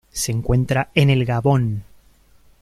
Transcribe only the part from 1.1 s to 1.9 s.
el Gabón.